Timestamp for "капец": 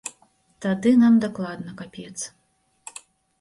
1.83-2.17